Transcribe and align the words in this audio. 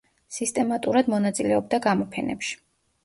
სისტემატურად 0.37 1.11
მონაწილეობდა 1.15 1.81
გამოფენებში. 1.87 2.59